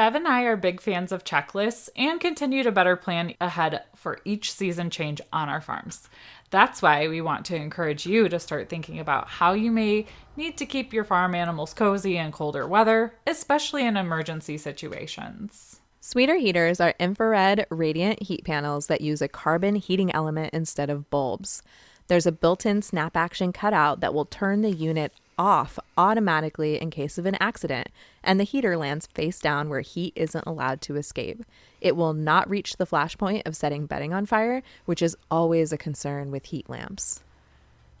[0.00, 4.18] Bev and I are big fans of checklists and continue to better plan ahead for
[4.24, 6.08] each season change on our farms.
[6.48, 10.06] That's why we want to encourage you to start thinking about how you may
[10.38, 15.80] need to keep your farm animals cozy in colder weather, especially in emergency situations.
[16.00, 21.10] Sweeter heaters are infrared radiant heat panels that use a carbon heating element instead of
[21.10, 21.62] bulbs.
[22.06, 26.90] There's a built in snap action cutout that will turn the unit off automatically in
[26.90, 27.88] case of an accident,
[28.22, 31.42] and the heater lands face down where heat isn't allowed to escape.
[31.80, 35.72] It will not reach the flash point of setting bedding on fire, which is always
[35.72, 37.22] a concern with heat lamps.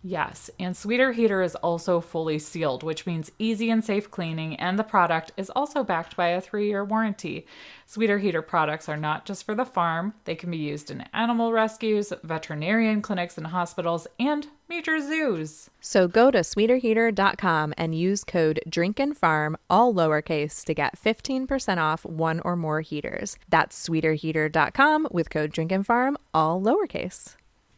[0.02, 4.78] Yes, and Sweeter Heater is also fully sealed, which means easy and safe cleaning, and
[4.78, 7.46] the product is also backed by a three year warranty.
[7.84, 11.52] Sweeter Heater products are not just for the farm, they can be used in animal
[11.52, 15.68] rescues, veterinarian clinics and hospitals, and major zoos.
[15.80, 22.40] So go to sweeterheater.com and use code DRINKANDFARM, all lowercase, to get 15% off one
[22.40, 23.36] or more heaters.
[23.50, 27.36] That's sweeterheater.com with code DRINKANDFARM, all lowercase.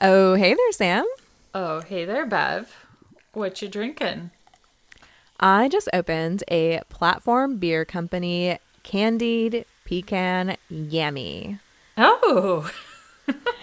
[0.00, 1.04] Oh, hey there, Sam.
[1.54, 2.72] Oh, hey there, Bev.
[3.32, 4.30] What you drinking?
[5.40, 11.60] I just opened a platform beer company, Candied Pecan Yammy.
[11.96, 12.70] Oh,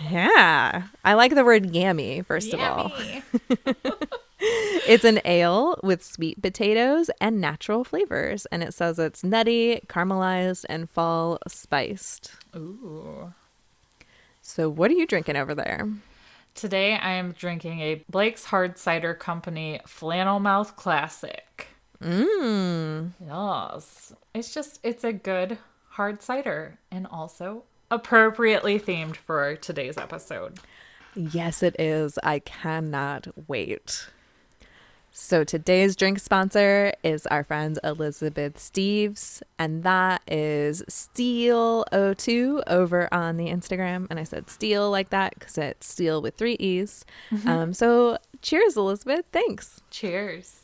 [0.09, 2.91] Yeah, I like the word yammy, first of all.
[4.87, 10.65] It's an ale with sweet potatoes and natural flavors, and it says it's nutty, caramelized,
[10.69, 12.31] and fall spiced.
[12.55, 13.33] Ooh.
[14.43, 15.87] So, what are you drinking over there?
[16.55, 21.67] Today I am drinking a Blake's Hard Cider Company Flannel Mouth Classic.
[22.01, 23.11] Mmm.
[23.19, 24.13] Yes.
[24.33, 25.57] It's just, it's a good
[25.89, 30.59] hard cider and also appropriately themed for today's episode.
[31.13, 32.17] Yes, it is.
[32.23, 34.07] I cannot wait.
[35.17, 43.37] So, today's drink sponsor is our friend Elizabeth Steves, and that is Steel02 over on
[43.37, 44.07] the Instagram.
[44.09, 47.05] And I said steel like that because it's steel with three E's.
[47.45, 49.25] Um, so, cheers, Elizabeth.
[49.31, 49.81] Thanks.
[49.89, 50.63] Cheers.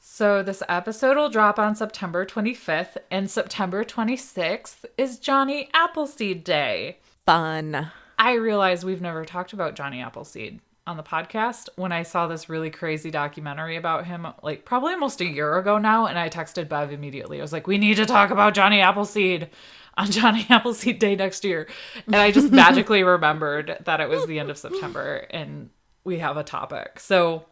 [0.00, 6.96] So, this episode will drop on September 25th, and September 26th is Johnny Appleseed Day.
[7.26, 7.90] Fun.
[8.18, 12.48] I realize we've never talked about Johnny Appleseed on the podcast when I saw this
[12.48, 16.06] really crazy documentary about him, like probably almost a year ago now.
[16.06, 17.38] And I texted Bev immediately.
[17.38, 19.48] I was like, we need to talk about Johnny Appleseed
[19.96, 21.68] on Johnny Appleseed Day next year.
[22.06, 25.70] And I just magically remembered that it was the end of September and
[26.04, 27.00] we have a topic.
[27.00, 27.46] So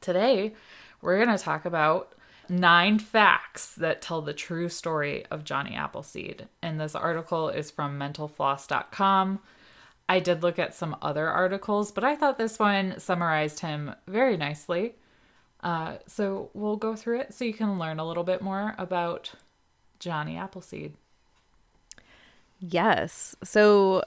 [0.00, 0.54] today
[1.02, 2.14] we're going to talk about
[2.48, 6.46] nine facts that tell the true story of Johnny Appleseed.
[6.62, 9.40] And this article is from mentalfloss.com.
[10.08, 14.36] I did look at some other articles, but I thought this one summarized him very
[14.36, 14.96] nicely.
[15.62, 19.32] Uh, so we'll go through it so you can learn a little bit more about
[19.98, 20.92] Johnny Appleseed.
[22.60, 23.34] Yes.
[23.42, 24.02] So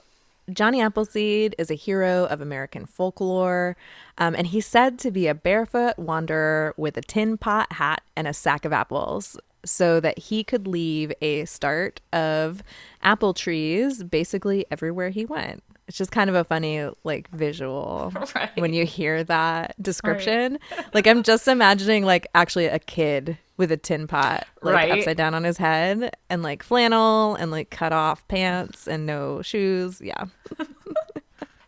[0.52, 3.76] Johnny Appleseed is a hero of American folklore,
[4.16, 8.26] um, and he's said to be a barefoot wanderer with a tin pot hat and
[8.26, 12.62] a sack of apples so that he could leave a start of
[13.02, 15.62] apple trees basically everywhere he went.
[15.88, 18.50] It's just kind of a funny like visual Right.
[18.56, 20.58] when you hear that description.
[20.94, 24.90] like I'm just imagining like actually a kid with a tin pot like Right.
[24.98, 29.42] upside down on his head and like flannel and like cut off pants and no
[29.42, 30.00] shoes.
[30.00, 30.26] Yeah.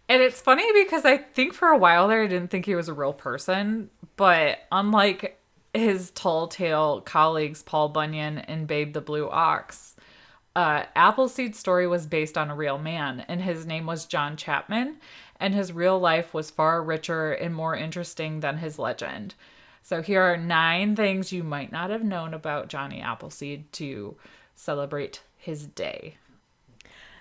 [0.08, 2.88] And it's funny because I think for a while there I didn't think he was
[2.88, 5.41] a real person, but unlike
[5.72, 9.94] his tall tale colleagues Paul Bunyan and Babe the Blue Ox,
[10.56, 14.97] uh, Appleseed's story was based on a real man, and his name was John Chapman,
[15.38, 19.35] and his real life was far richer and more interesting than his legend.
[19.82, 24.17] So here are nine things you might not have known about Johnny Appleseed to
[24.55, 26.17] celebrate his day.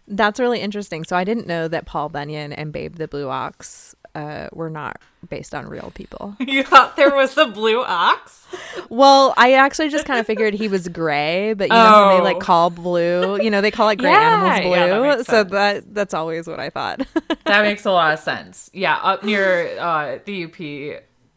[0.08, 1.04] That's really interesting.
[1.04, 5.00] So I didn't know that Paul Bunyan and Babe the Blue Ox uh, were not
[5.30, 6.36] based on real people.
[6.46, 8.46] You thought there was the blue ox?
[8.90, 12.24] Well, I actually just kind of figured he was gray, but you know they Oh.
[12.24, 14.72] like call blue, you know, they call like gray Yeah, animals blue.
[14.76, 17.02] yeah, that so that that's always what I thought.
[17.46, 18.70] That makes a lot of sense.
[18.74, 20.60] Yeah, up near uh, the UP,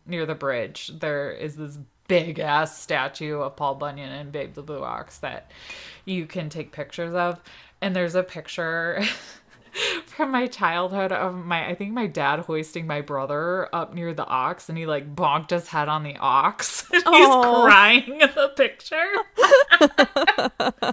[0.07, 4.63] near the bridge, there is this big ass statue of Paul Bunyan and Babe the
[4.63, 5.51] Blue Ox that
[6.05, 7.41] you can take pictures of.
[7.81, 9.03] And there's a picture
[10.07, 14.27] from my childhood of my I think my dad hoisting my brother up near the
[14.27, 16.87] ox and he like bonked his head on the ox.
[16.93, 19.13] He's crying in the picture.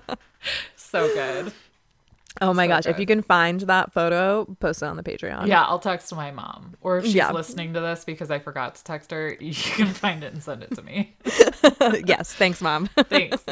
[0.75, 1.51] so good.
[2.41, 2.85] Oh my So gosh.
[2.85, 5.47] If you can find that photo, post it on the Patreon.
[5.47, 6.75] Yeah, I'll text my mom.
[6.81, 7.31] Or if she's Yeah.
[7.31, 10.63] listening to this because I forgot to text her, you can find it and send
[10.63, 11.17] it to me.
[12.07, 12.33] yes.
[12.33, 12.87] Thanks, Mom.
[13.09, 13.43] Thanks.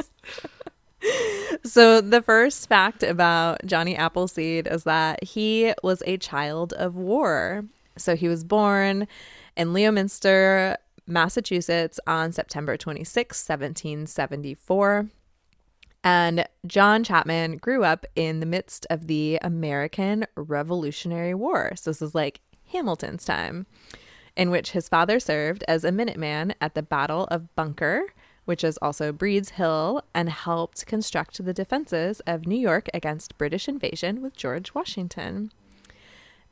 [1.64, 7.66] So, the first fact about Johnny Appleseed is that he was a child of war.
[7.98, 9.08] So, he was born
[9.56, 10.78] in Leominster,
[11.08, 15.10] Massachusetts on September 26, 1774.
[16.04, 21.74] And John Chapman grew up in the midst of the American Revolutionary War.
[21.76, 22.42] So, this is like
[22.72, 23.66] Hamilton's time,
[24.36, 28.04] in which his father served as a Minuteman at the Battle of Bunker,
[28.48, 33.68] which is also Breed's Hill, and helped construct the defenses of New York against British
[33.68, 35.52] invasion with George Washington.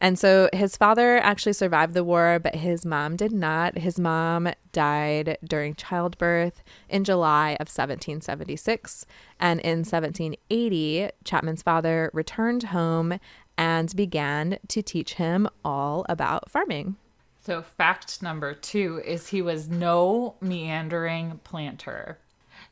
[0.01, 3.77] And so his father actually survived the war, but his mom did not.
[3.77, 9.05] His mom died during childbirth in July of 1776.
[9.39, 13.19] And in 1780, Chapman's father returned home
[13.57, 16.97] and began to teach him all about farming.
[17.45, 22.17] So, fact number two is he was no meandering planter.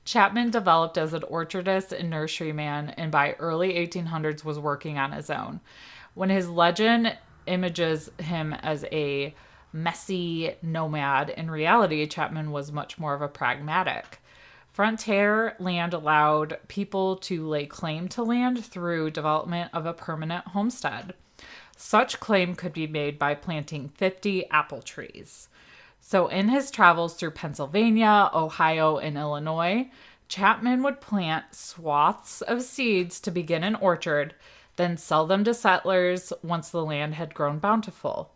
[0.04, 5.30] Chapman developed as an orchardist and nurseryman, and by early 1800s was working on his
[5.30, 5.60] own.
[6.16, 7.16] When his legend
[7.46, 9.36] images him as a
[9.72, 14.24] messy nomad, in reality, Chapman was much more of a pragmatic.
[14.72, 21.14] Frontier land allowed people to lay claim to land through development of a permanent homestead.
[21.76, 25.50] Such claim could be made by planting 50 apple trees.
[26.00, 29.90] So, in his travels through Pennsylvania, Ohio, and Illinois,
[30.28, 34.34] Chapman would plant swaths of seeds to begin an orchard,
[34.76, 38.32] then sell them to settlers once the land had grown bountiful.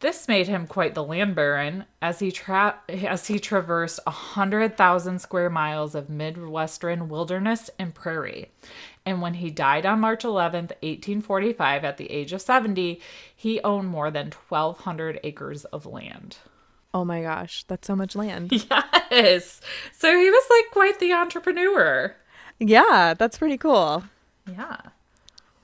[0.00, 4.76] This made him quite the land baron as he tra- as he traversed a hundred
[4.76, 8.50] thousand square miles of midwestern wilderness and prairie.
[9.04, 13.00] And when he died on March 11th, 1845, at the age of 70,
[13.34, 16.36] he owned more than 1,200 acres of land.
[16.94, 18.52] Oh my gosh, that's so much land.
[19.10, 19.60] Yes.
[19.92, 22.14] So he was like quite the entrepreneur.
[22.58, 24.04] yeah, that's pretty cool.
[24.50, 24.78] Yeah.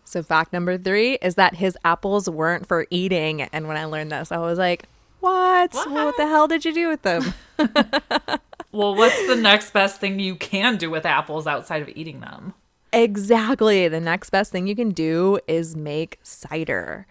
[0.04, 3.42] So, fact number three is that his apples weren't for eating.
[3.42, 4.84] And when I learned this, I was like,
[5.20, 5.72] what?
[5.72, 6.16] What, What?
[6.18, 7.32] the hell did you do with them?
[8.70, 12.52] Well, what's the next best thing you can do with apples outside of eating them?
[12.92, 13.88] Exactly.
[13.88, 17.06] The next best thing you can do is make cider.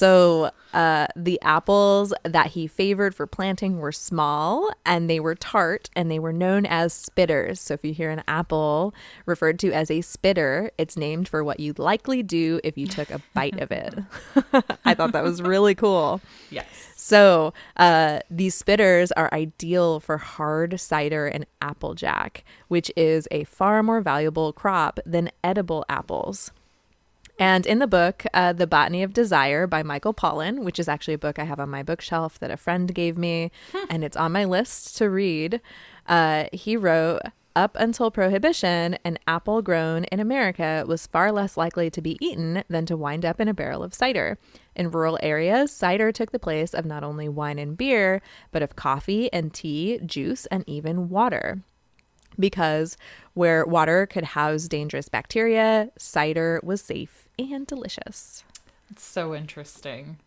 [0.00, 5.90] So, uh, the apples that he favored for planting were small and they were tart
[5.94, 7.58] and they were known as spitters.
[7.58, 8.94] So, if you hear an apple
[9.26, 13.10] referred to as a spitter, it's named for what you'd likely do if you took
[13.10, 13.94] a bite of it.
[14.86, 16.22] I thought that was really cool.
[16.48, 16.66] Yes.
[16.96, 23.82] So, uh, these spitters are ideal for hard cider and applejack, which is a far
[23.82, 26.52] more valuable crop than edible apples.
[27.40, 31.14] And in the book, uh, The Botany of Desire by Michael Pollan, which is actually
[31.14, 33.50] a book I have on my bookshelf that a friend gave me,
[33.88, 35.62] and it's on my list to read,
[36.06, 37.22] uh, he wrote
[37.56, 42.62] Up until Prohibition, an apple grown in America was far less likely to be eaten
[42.68, 44.36] than to wind up in a barrel of cider.
[44.76, 48.20] In rural areas, cider took the place of not only wine and beer,
[48.52, 51.62] but of coffee and tea, juice, and even water.
[52.38, 52.98] Because
[53.32, 58.44] where water could house dangerous bacteria, cider was safe and delicious.
[58.90, 60.18] It's so interesting.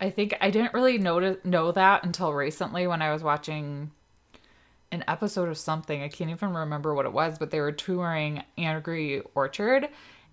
[0.00, 3.92] I think I didn't really know know that until recently when I was watching
[4.92, 6.02] an episode of something.
[6.02, 9.88] I can't even remember what it was, but they were touring Angry Orchard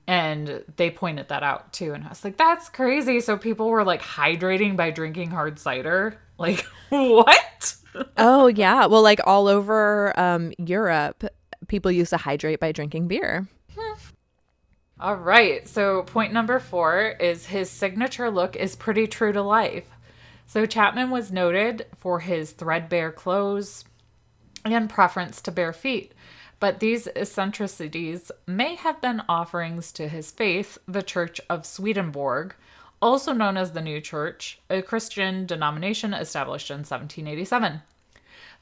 [0.08, 1.94] and they pointed that out too.
[1.94, 3.20] And I was like, that's crazy.
[3.20, 6.20] So people were like hydrating by drinking hard cider.
[6.36, 7.76] Like, what?
[8.18, 11.24] oh yeah, well like all over um, Europe,
[11.68, 13.48] people used to hydrate by drinking beer.
[15.04, 15.68] All right.
[15.68, 19.90] So, point number four is his signature look is pretty true to life.
[20.48, 23.84] So, Chapman was noted for his threadbare clothes
[24.64, 26.14] and preference to bare feet.
[26.62, 32.56] But these eccentricities may have been offerings to his faith, the Church of Swedenborg,
[33.02, 37.82] also known as the New Church, a Christian denomination established in 1787.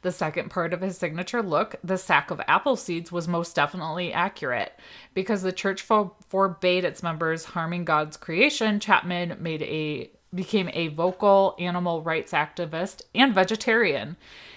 [0.02, 4.12] The second part of his signature look, the sack of apple seeds, was most definitely
[4.12, 4.74] accurate.
[5.14, 10.88] Because the church for- forbade its members harming God's creation, Chapman made a became a
[10.88, 14.16] vocal animal rights activist and vegetarian.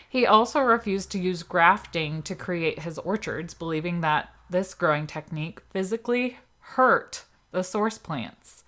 [0.09, 5.61] He also refused to use grafting to create his orchards, believing that this growing technique
[5.71, 8.63] physically hurt the source plants.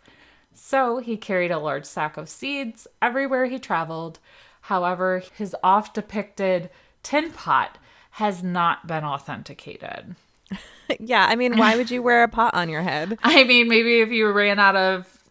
[0.52, 4.18] So he carried a large sack of seeds everywhere he traveled.
[4.66, 6.70] However, his oft depicted
[7.04, 7.78] tin pot
[8.12, 10.16] has not been authenticated.
[10.98, 13.16] yeah, I mean, why would you wear a pot on your head?
[13.22, 15.22] I mean, maybe if you ran out of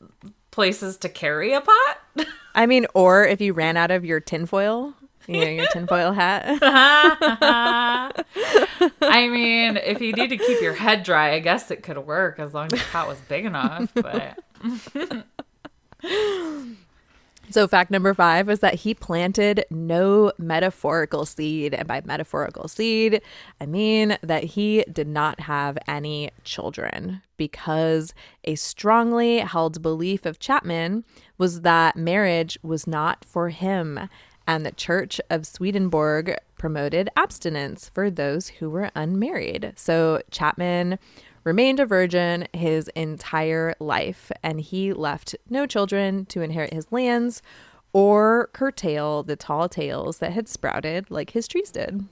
[0.52, 2.28] places to carry a pot.
[2.56, 4.94] I mean, or if you ran out of your tinfoil,
[5.28, 6.58] you know, your tinfoil hat.
[9.02, 12.40] I mean, if you need to keep your head dry, I guess it could work
[12.40, 13.92] as long as the pot was big enough.
[13.96, 14.40] But
[17.50, 21.74] So, fact number five is that he planted no metaphorical seed.
[21.74, 23.22] And by metaphorical seed,
[23.62, 30.40] I mean that he did not have any children because a strongly held belief of
[30.40, 31.04] Chapman
[31.38, 34.10] was that marriage was not for him.
[34.48, 39.74] And the Church of Swedenborg promoted abstinence for those who were unmarried.
[39.76, 41.00] So, Chapman
[41.46, 47.42] remained a virgin his entire life, and he left no children to inherit his lands
[47.94, 52.04] or curtail the tall tales that had sprouted like his trees did.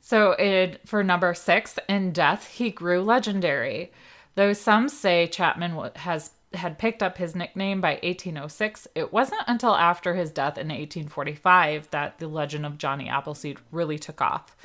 [0.00, 3.90] So, it, for number six, in death, he grew legendary.
[4.36, 9.74] Though some say Chapman has had picked up his nickname by 1806, it wasn't until
[9.74, 14.56] after his death in 1845 that the legend of Johnny Appleseed really took off.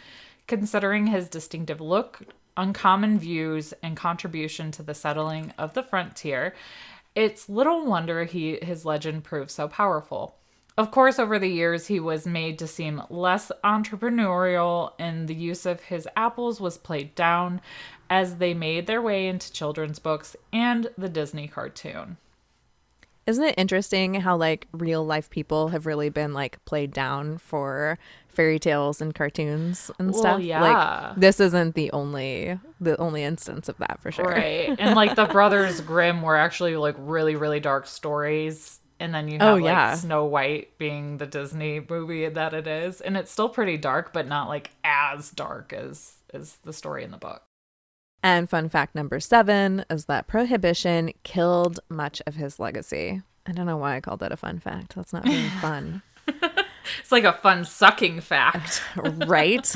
[0.48, 2.22] Considering his distinctive look,
[2.58, 6.54] uncommon views, and contribution to the settling of the frontier,
[7.16, 10.36] it's little wonder he his legend proved so powerful.
[10.78, 15.66] Of course, over the years, he was made to seem less entrepreneurial, and the use
[15.66, 17.62] of his apples was played down
[18.10, 22.18] as they made their way into children's books and the Disney cartoon.
[23.28, 27.98] Isn't it interesting how like real life people have really been like played down for
[28.28, 30.42] fairy tales and cartoons and Well, stuff?
[30.42, 30.62] yeah.
[30.62, 34.26] Like this isn't the only the only instance of that for sure.
[34.26, 34.76] Right.
[34.80, 38.80] And like the Brothers Grimm were actually like really, really dark stories.
[39.00, 39.96] And then you oh, have Oh, like yeah.
[39.96, 43.02] Snow White being the Disney movie that it is.
[43.02, 47.12] And it's still pretty dark, but not like as dark as as the story in
[47.12, 47.42] the book.
[48.24, 53.22] And fun fact number seven is that prohibition killed much of his legacy.
[53.46, 54.96] I don't know why I called that a fun fact.
[54.96, 56.02] That's not very fun.
[57.00, 58.82] It's like a fun sucking fact.
[58.96, 59.76] right?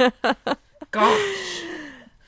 [0.90, 1.62] Gosh.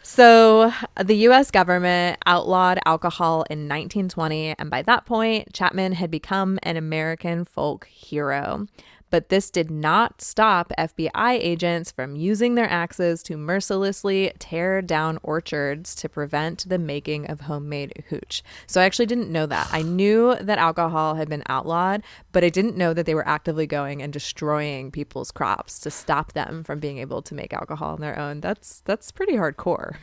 [0.02, 0.72] So,
[1.02, 6.76] the US government outlawed alcohol in 1920, and by that point, Chapman had become an
[6.76, 8.66] American folk hero.
[9.12, 15.18] But this did not stop FBI agents from using their axes to mercilessly tear down
[15.22, 18.42] orchards to prevent the making of homemade hooch.
[18.66, 19.68] So, I actually didn't know that.
[19.70, 22.02] I knew that alcohol had been outlawed,
[22.32, 26.32] but I didn't know that they were actively going and destroying people's crops to stop
[26.32, 28.40] them from being able to make alcohol on their own.
[28.40, 29.96] That's that's pretty hardcore.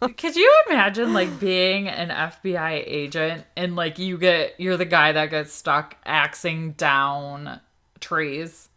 [0.16, 5.12] Could you imagine like being an FBI agent and like you get you're the guy
[5.12, 7.60] that gets stuck axing down
[8.00, 8.68] trees?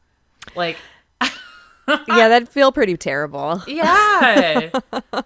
[0.55, 0.77] Like
[1.21, 3.63] yeah, that'd feel pretty terrible.
[3.67, 4.69] yeah.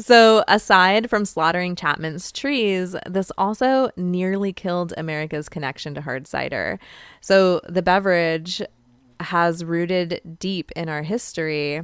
[0.00, 6.80] So, aside from slaughtering Chapman's trees, this also nearly killed America's connection to hard cider.
[7.20, 8.60] So, the beverage
[9.20, 11.82] has rooted deep in our history,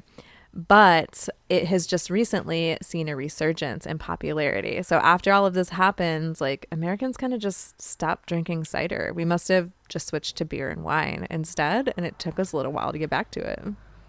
[0.53, 4.83] but it has just recently seen a resurgence in popularity.
[4.83, 9.13] So, after all of this happens, like Americans kind of just stopped drinking cider.
[9.15, 12.57] We must have just switched to beer and wine instead, and it took us a
[12.57, 13.63] little while to get back to it.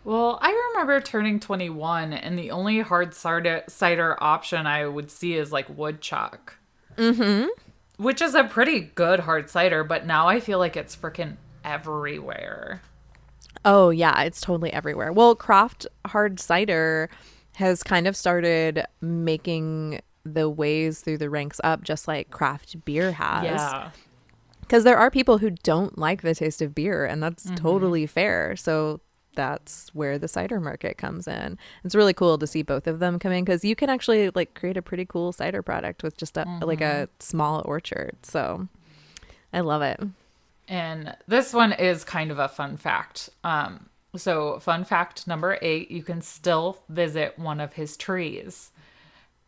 [0.04, 5.36] Well, I remember turning 21 and the only hard cider, cider option I would see
[5.36, 6.56] is like woodchuck.
[6.98, 7.48] Mm-hmm.
[8.04, 12.82] Which is a pretty good hard cider, but now I feel like it's freaking everywhere.
[13.66, 15.12] Oh, yeah, it's totally everywhere.
[15.12, 17.10] Well, craft hard cider
[17.56, 23.12] has kind of started making the ways through the ranks up just like craft beer
[23.14, 23.44] has.
[23.44, 23.92] Yeah.
[24.62, 27.56] Because there are people who don't like the taste of beer, and that's mm-hmm.
[27.56, 28.56] totally fair.
[28.56, 29.02] So
[29.36, 31.58] that's where the cider market comes in.
[31.84, 34.54] It's really cool to see both of them come in because you can actually like
[34.54, 37.12] create a pretty cool cider product with just a like a mm-hmm.
[37.20, 38.16] small orchard.
[38.24, 38.68] So
[39.54, 40.00] I love it.
[40.68, 43.30] And this one is kind of a fun fact.
[43.44, 48.72] Um, so, fun fact number eight you can still visit one of his trees.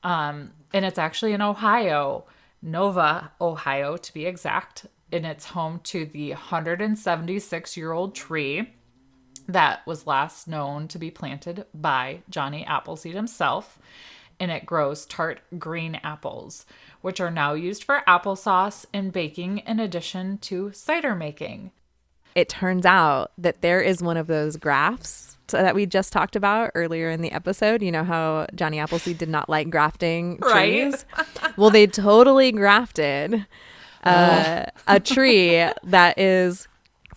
[0.04, 2.26] Um, and it's actually in Ohio,
[2.62, 4.86] Nova, Ohio to be exact.
[5.12, 8.70] And it's home to the 176 year old tree
[9.48, 13.78] that was last known to be planted by Johnny Appleseed himself.
[14.44, 16.66] And it grows tart green apples,
[17.00, 21.72] which are now used for applesauce and baking in addition to cider making.
[22.36, 26.36] it turns out that there is one of those grafts so that we just talked
[26.36, 27.82] about earlier in the episode.
[27.82, 31.06] You know how Johnny Appleseed did not like grafting trees?
[31.16, 31.58] Right.
[31.58, 33.46] well, they totally grafted
[34.04, 36.68] uh, a tree that is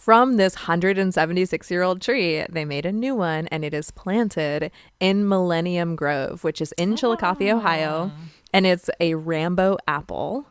[0.06, 2.46] from this 176 year old tree.
[2.48, 4.70] They made a new one and it is planted
[5.00, 7.56] in Millennium Grove, which is in Chillicothe, ah.
[7.56, 8.12] Ohio.
[8.52, 10.46] And it's a Rambo apple.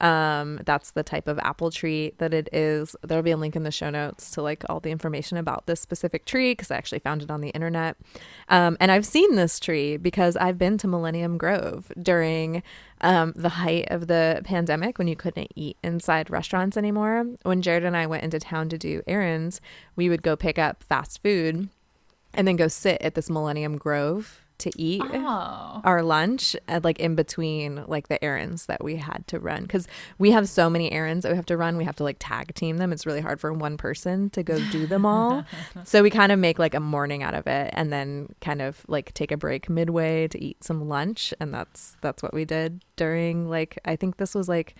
[0.00, 2.94] Um, that's the type of apple tree that it is.
[3.02, 5.80] There'll be a link in the show notes to like all the information about this
[5.80, 7.96] specific tree because I actually found it on the internet.
[8.48, 12.62] Um, and I've seen this tree because I've been to Millennium Grove during
[13.00, 17.26] um, the height of the pandemic when you couldn't eat inside restaurants anymore.
[17.42, 19.60] When Jared and I went into town to do errands,
[19.96, 21.68] we would go pick up fast food
[22.34, 25.80] and then go sit at this Millennium Grove to eat Oh.
[25.84, 29.62] our lunch at like in between like the errands that we had to run.
[29.62, 29.86] Because
[30.18, 32.54] we have so many errands that we have to run we have to like tag
[32.54, 32.92] team them.
[32.92, 35.44] It's really hard for one person to go do them all.
[35.84, 38.84] So we kind of make like a morning out of it and then kind of
[38.88, 41.32] like take a break midway to eat some lunch.
[41.40, 44.74] And that's that's what we did during like i think this was like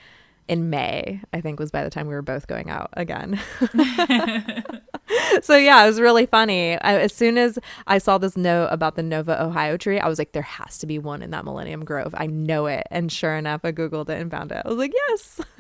[0.48, 3.38] in May, I think was by the time we were both going out again.
[5.42, 6.78] so yeah, it was really funny.
[6.78, 10.18] I, as soon as I saw this note about the Nova Ohio tree, I was
[10.18, 12.14] like, there has to be one in that Millennium Grove.
[12.16, 12.86] I know it.
[12.90, 14.62] And sure enough, I googled it and found it.
[14.64, 15.40] I was like, yes.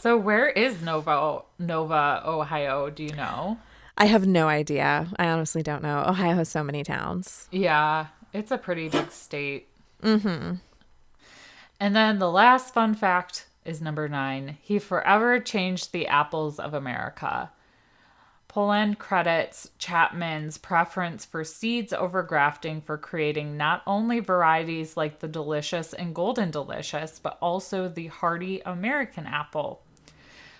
[0.00, 2.88] So where is Nova Nova Ohio?
[2.88, 3.58] Do you know?
[3.98, 5.06] I have no idea.
[5.18, 6.02] I honestly don't know.
[6.06, 7.46] Ohio has so many towns.
[7.52, 9.68] Yeah, it's a pretty big state.
[10.02, 10.54] Mm-hmm.
[11.78, 14.58] And then the last fun fact is number nine.
[14.60, 17.50] He forever changed the apples of America.
[18.48, 25.28] Pollan credits Chapman's preference for seeds over grafting for creating not only varieties like the
[25.28, 29.82] delicious and golden delicious, but also the hardy American apple.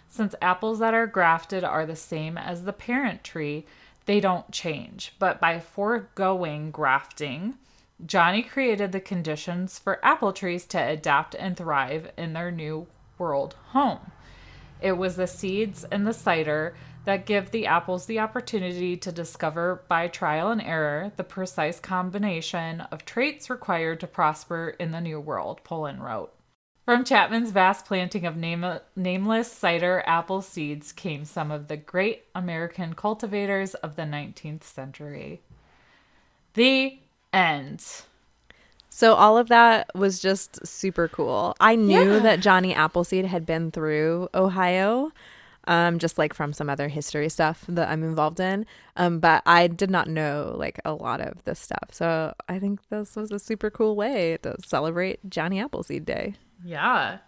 [0.08, 3.66] Since apples that are grafted are the same as the parent tree,
[4.06, 5.14] they don't change.
[5.18, 7.58] But by foregoing grafting,
[8.06, 12.86] Johnny created the conditions for apple trees to adapt and thrive in their new
[13.18, 14.12] world home.
[14.80, 16.74] It was the seeds and the cider
[17.04, 22.82] that give the apples the opportunity to discover by trial and error the precise combination
[22.82, 26.32] of traits required to prosper in the new world, Pollan wrote.
[26.84, 32.24] From Chapman's vast planting of name- nameless cider apple seeds came some of the great
[32.34, 35.40] American cultivators of the 19th century.
[36.54, 36.98] The
[37.32, 37.84] end.
[38.88, 41.54] So all of that was just super cool.
[41.60, 42.18] I knew Yeah.
[42.20, 45.12] that Johnny Appleseed had been through Ohio,
[45.66, 48.66] um, just like from some other history stuff that I'm involved in.
[48.96, 51.90] Um, but I did not know like a lot of this stuff.
[51.92, 56.34] So I think this was a super cool way to celebrate Johnny Appleseed Day.
[56.64, 57.18] Yeah.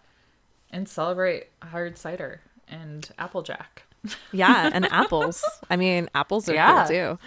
[0.69, 3.83] And celebrate hard cider and Applejack.
[4.31, 5.43] Yeah, and apples.
[5.69, 6.85] I mean, apples are Yeah.
[6.87, 7.17] cool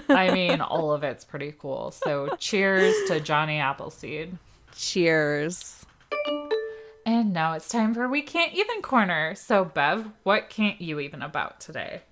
[0.14, 1.90] I mean, all of it's pretty cool.
[1.90, 4.36] So cheers to Johnny Appleseed.
[4.76, 5.84] Cheers.
[7.06, 9.34] And now it's time for We Can't Even Corner.
[9.34, 12.02] So, Bev, what can't you even about today?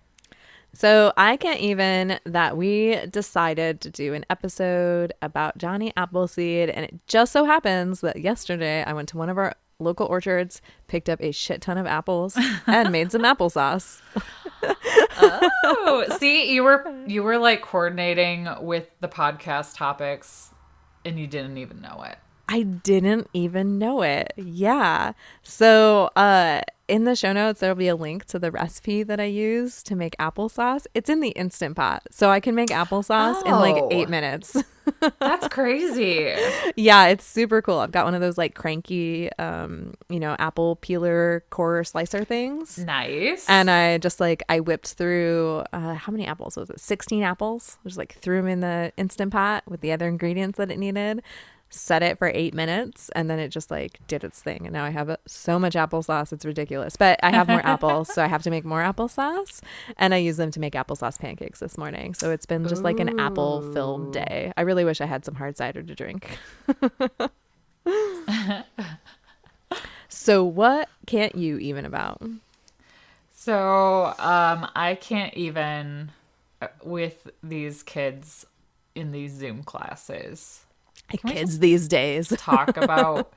[0.75, 6.85] So I can't even that we decided to do an episode about Johnny Appleseed, and
[6.87, 11.09] it just so happens that yesterday I went to one of our local orchards, picked
[11.09, 14.01] up a shit ton of apples, and made some applesauce.
[15.15, 20.53] Oh, see, you were you were like coordinating with the podcast topics
[21.05, 22.19] and you didn't even know it.
[22.49, 24.33] I didn't even know it.
[24.37, 25.13] Yeah.
[25.43, 29.25] So, uh, in the show notes, there'll be a link to the recipe that I
[29.25, 30.87] use to make applesauce.
[30.95, 33.89] It's in the instant pot, so I can make applesauce in like Oh.
[33.91, 34.57] eight minutes.
[35.21, 36.35] That's crazy.
[36.77, 37.79] yeah, it's super cool.
[37.79, 42.79] I've got one of those like cranky, um, you know, apple peeler core slicer things.
[42.79, 43.49] nice.
[43.49, 46.79] And I just like I whipped through uh, how many apples was it?
[46.81, 47.79] Sixteen apples.
[47.85, 51.23] Just like threw them in the instant pot with the other ingredients that it needed.
[51.75, 54.67] Set it for eight minutes, and then it just like did its thing.
[54.67, 56.97] And now I have so much applesauce, it's ridiculous.
[56.97, 59.63] But I have more apples, so I have to make more applesauce,
[59.97, 62.13] and I use them to make applesauce pancakes this morning.
[62.13, 64.53] So it's been just like an apple-filled day.
[64.55, 66.39] I really wish I had some hard cider to drink.
[70.09, 72.23] so what can't you even about?
[73.35, 76.13] So, um, I can't even
[76.61, 78.47] uh, with these kids
[78.95, 80.65] in these Zoom classes
[81.27, 82.29] Kids these days.
[82.39, 83.33] talk about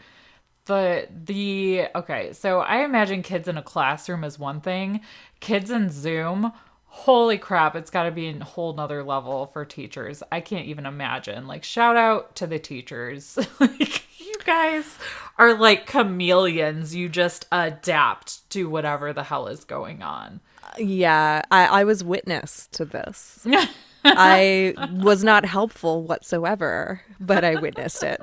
[0.66, 2.34] the the okay.
[2.34, 5.02] So I imagine kids in a classroom is one thing.
[5.40, 6.52] Kids in Zoom,
[6.88, 7.76] holy crap!
[7.76, 10.24] It's got to be a whole nother level for teachers.
[10.32, 11.48] I can't even imagine.
[11.48, 13.38] Like shout out to the teachers.
[13.60, 14.98] like you guys
[15.38, 16.96] are like chameleons.
[16.96, 20.40] You just adapt to whatever the hell is going on.
[20.64, 23.46] Uh, yeah, I, I was witness to this.
[24.06, 28.22] I was not helpful whatsoever, but I witnessed it.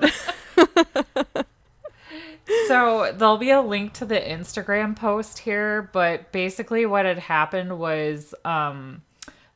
[2.67, 7.77] so there'll be a link to the Instagram post here, but basically what had happened
[7.77, 9.01] was um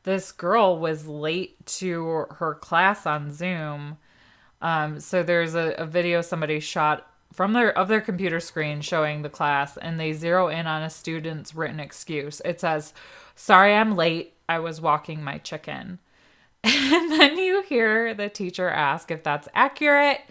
[0.03, 3.97] this girl was late to her class on Zoom.
[4.61, 9.21] Um so there's a, a video somebody shot from their of their computer screen showing
[9.21, 12.41] the class and they zero in on a student's written excuse.
[12.43, 12.93] It says,
[13.35, 14.33] "Sorry I'm late.
[14.49, 15.99] I was walking my chicken."
[16.89, 20.21] And then you hear the teacher ask if that's accurate.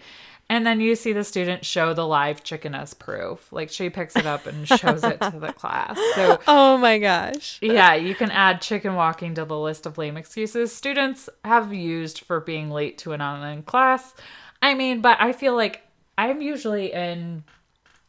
[0.49, 3.51] And then you see the student show the live chicken as proof.
[3.51, 5.97] Like she picks it up and shows it to the class.
[6.15, 7.59] So, oh my gosh.
[7.61, 12.19] yeah, you can add chicken walking to the list of lame excuses students have used
[12.19, 14.15] for being late to an online class.
[14.61, 15.81] I mean, but I feel like
[16.17, 17.43] I'm usually in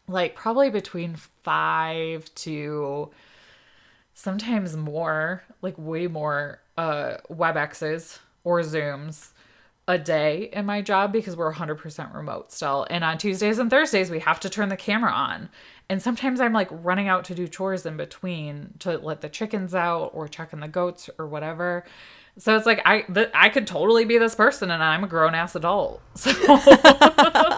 [0.07, 3.11] like probably between five to
[4.15, 9.33] sometimes more, like way more uh WebExes or Zooms
[9.89, 12.87] a day in my job because we're 100% remote still.
[12.91, 15.49] And on Tuesdays and Thursdays, we have to turn the camera on.
[15.89, 19.75] And sometimes I'm like running out to do chores in between to let the chickens
[19.75, 21.85] out or check checking the goats or whatever.
[22.37, 25.35] So it's like I th- I could totally be this person and I'm a grown
[25.35, 26.03] ass adult.
[26.15, 26.33] So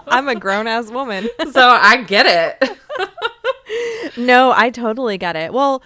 [0.07, 1.27] I'm a grown ass woman.
[1.51, 2.25] so I get
[2.61, 2.77] it.
[4.17, 5.51] No, I totally get it.
[5.53, 5.83] Well,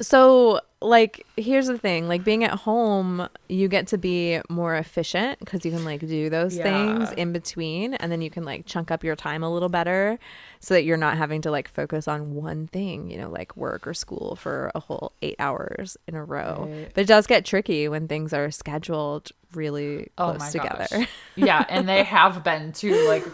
[0.00, 5.36] so like here's the thing like being at home you get to be more efficient
[5.40, 6.62] because you can like do those Yeah.
[6.62, 10.20] things in between and then you can like chunk up your time a little better
[10.60, 13.88] so that you're not having to like focus on one thing you know like work
[13.88, 16.90] or school for a whole eight hours in a row Right.
[16.94, 21.88] but it does get tricky when things are scheduled really Oh close together yeah, and
[21.88, 23.08] they have been too.
[23.08, 23.24] Like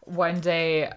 [0.00, 0.90] one day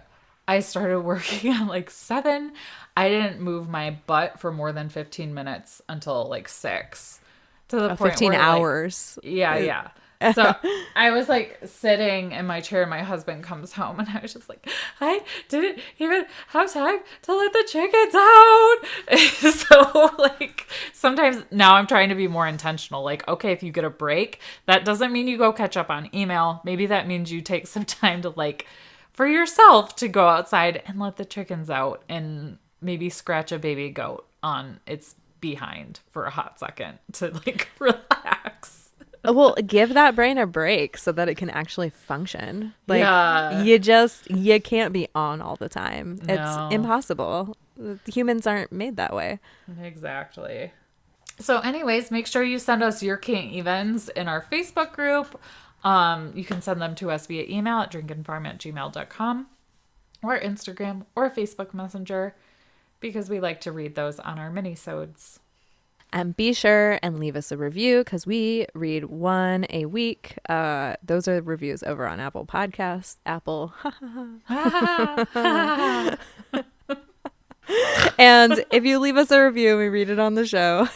[0.48, 2.52] I started working at like seven.
[2.96, 7.20] I didn't move my butt for more than 15 minutes until like six.
[7.68, 9.88] To the Uh, point 15 where, like, hours yeah, yeah.
[10.32, 10.54] So
[10.94, 12.86] I was like sitting in my chair.
[12.86, 14.66] My husband comes home, and I was just like,
[14.98, 18.76] I didn't even have time to let the chickens out.
[19.52, 23.02] so like sometimes now I'm trying to be more intentional.
[23.02, 26.08] Like, okay, if you get a break, that doesn't mean you go catch up on
[26.14, 26.62] email.
[26.64, 28.66] Maybe that means you take some time to like
[29.12, 32.56] for yourself to go outside and let the chickens out and
[32.86, 38.90] maybe scratch a baby goat on its behind for a hot second to like relax.
[39.24, 43.62] well give that brain a break so that it can actually function like Yeah.
[43.62, 46.34] you just you can't be on all the time No.
[46.34, 47.56] it's impossible
[48.06, 49.38] humans aren't made that way
[49.82, 50.72] Exactly.
[51.38, 55.38] So, anyways, make sure you send us your can't evens in our Facebook group.
[55.84, 59.46] Um, you can send them to us via email at drinkinfarm at gmail.com
[60.22, 62.34] or Instagram or Facebook Messenger
[63.00, 65.40] because we like to read those on our mini-sodes.
[66.12, 70.38] and be sure and leave us a review because we read one a week.
[70.48, 73.72] Uh those are reviews over on apple Podcasts, apple.
[78.18, 80.88] And if you leave us a review we read it on the show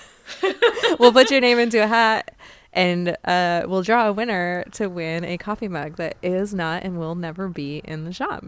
[0.98, 2.34] we'll put your name into a hat
[2.72, 6.98] and uh, we'll draw a winner to win a coffee mug that is not and
[6.98, 8.44] will never be in the shop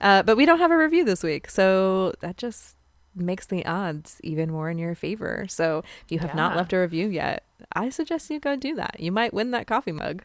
[0.00, 2.76] uh, but we don't have a review this week so that just
[3.14, 6.78] makes the odds even more in your favor so if you have not left a
[6.78, 10.22] review yet i suggest you go do that you might win that coffee mug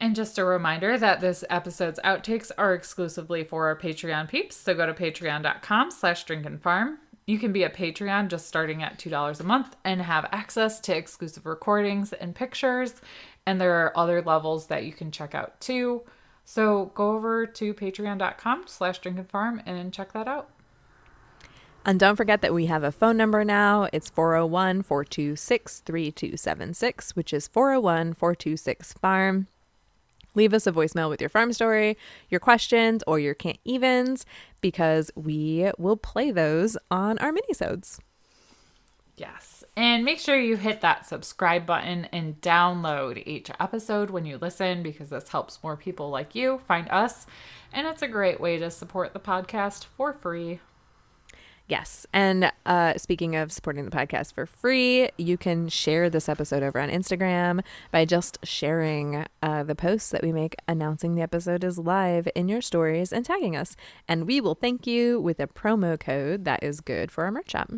[0.00, 4.54] And just a reminder that this episode's outtakes are exclusively for our Patreon peeps.
[4.54, 6.98] So go to patreon.com slash drinkinfarm.
[7.26, 10.96] You can be a Patreon just starting at $2 a month and have access to
[10.96, 12.94] exclusive recordings and pictures.
[13.44, 16.02] And there are other levels that you can check out too.
[16.50, 20.48] So go over to patreon.com slash drinkinfarm and check that out.
[21.84, 23.86] And don't forget that we have a phone number now.
[23.92, 29.46] It's 401 426 3276, which is 401 426 Farm.
[30.34, 31.98] Leave us a voicemail with your farm story,
[32.30, 34.24] your questions, or your can't evens
[34.62, 37.98] because we will play those on our minisodes.
[39.18, 39.57] Yes.
[39.78, 44.82] And make sure you hit that subscribe button and download each episode when you listen
[44.82, 47.26] because this helps more people like you find us.
[47.72, 50.58] And it's a great way to support the podcast for free.
[51.68, 52.08] Yes.
[52.12, 56.80] And uh, speaking of supporting the podcast for free, you can share this episode over
[56.80, 57.60] on Instagram
[57.92, 62.48] by just sharing uh, the posts that we make announcing the episode is live in
[62.48, 63.76] your stories and tagging us.
[64.08, 67.52] And we will thank you with a promo code that is good for our merch
[67.52, 67.70] shop.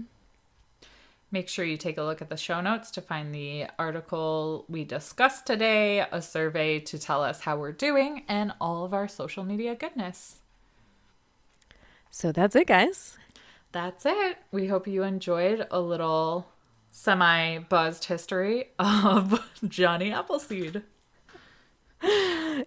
[1.32, 4.84] Make sure you take a look at the show notes to find the article we
[4.84, 9.44] discussed today, a survey to tell us how we're doing, and all of our social
[9.44, 10.40] media goodness.
[12.10, 13.16] So that's it, guys.
[13.70, 14.38] That's it.
[14.50, 16.48] We hope you enjoyed a little
[16.90, 20.82] semi buzzed history of Johnny Appleseed.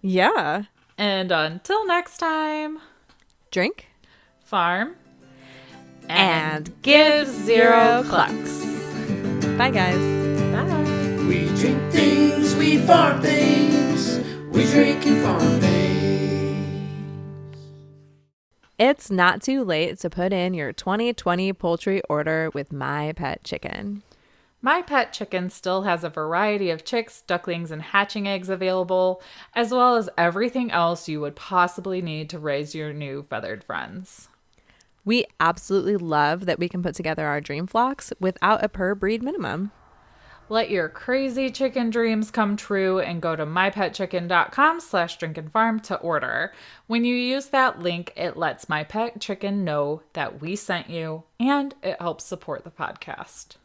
[0.00, 0.64] Yeah.
[0.96, 2.78] And until next time,
[3.50, 3.86] Drink
[4.40, 4.96] farm
[6.08, 8.43] and give zero clucks.
[9.56, 9.96] Bye, guys.
[10.52, 11.24] Bye.
[11.26, 14.18] We drink things, we farm things,
[14.50, 15.74] we drink and farm things.
[18.78, 24.02] It's not too late to put in your 2020 poultry order with My Pet Chicken.
[24.60, 29.22] My Pet Chicken still has a variety of chicks, ducklings, and hatching eggs available,
[29.54, 34.28] as well as everything else you would possibly need to raise your new feathered friends.
[35.04, 39.22] We absolutely love that we can put together our dream flocks without a per breed
[39.22, 39.70] minimum.
[40.50, 46.52] Let your crazy chicken dreams come true and go to mypetchicken.com slash drinkandfarm to order.
[46.86, 51.24] When you use that link, it lets My Pet Chicken know that we sent you
[51.40, 53.56] and it helps support the podcast.